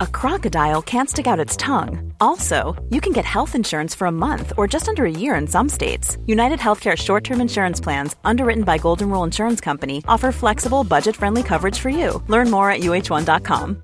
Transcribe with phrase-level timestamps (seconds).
[0.00, 2.12] a crocodile can't stick out its tongue.
[2.20, 5.46] Also, you can get health insurance for a month or just under a year in
[5.46, 6.18] some states.
[6.26, 11.16] United Healthcare short term insurance plans, underwritten by Golden Rule Insurance Company, offer flexible, budget
[11.16, 12.22] friendly coverage for you.
[12.28, 13.82] Learn more at uh1.com.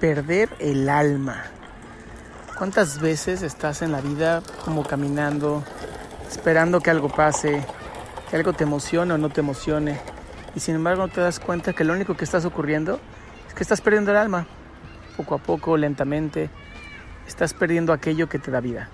[0.00, 1.44] Perder el alma.
[2.58, 5.64] ¿Cuántas veces estás en la vida como caminando,
[6.28, 7.64] esperando que algo pase,
[8.30, 9.98] que algo te emocione o no te emocione?
[10.54, 13.00] Y sin embargo no te das cuenta que lo único que estás ocurriendo
[13.48, 14.46] es que estás perdiendo el alma.
[15.16, 16.50] Poco a poco, lentamente,
[17.26, 18.88] estás perdiendo aquello que te da vida.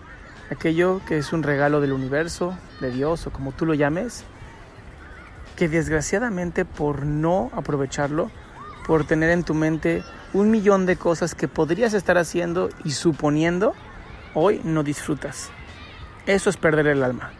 [0.50, 4.24] Aquello que es un regalo del universo, de Dios o como tú lo llames,
[5.56, 8.30] que desgraciadamente por no aprovecharlo,
[8.86, 10.02] por tener en tu mente
[10.32, 13.74] un millón de cosas que podrías estar haciendo y suponiendo,
[14.34, 15.50] hoy no disfrutas.
[16.26, 17.30] Eso es perder el alma,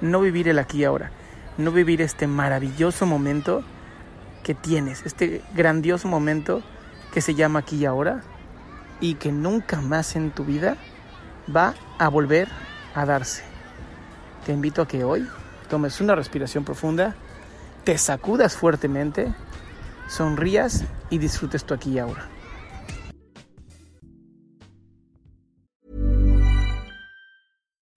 [0.00, 1.10] no vivir el aquí y ahora
[1.58, 3.62] no vivir este maravilloso momento
[4.42, 6.62] que tienes, este grandioso momento
[7.12, 8.22] que se llama aquí y ahora
[9.00, 10.76] y que nunca más en tu vida
[11.54, 12.48] va a volver
[12.94, 13.42] a darse.
[14.44, 15.26] Te invito a que hoy
[15.68, 17.14] tomes una respiración profunda,
[17.84, 19.32] te sacudas fuertemente,
[20.08, 22.28] sonrías y disfrutes tu aquí y ahora.